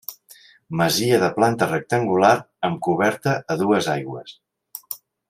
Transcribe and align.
Masia 0.79 1.19
de 1.23 1.27
planta 1.35 1.67
rectangular 1.69 2.31
amb 2.71 2.81
coberta 2.87 3.37
a 3.57 3.63
dues 3.63 3.91
aigües. 3.97 4.35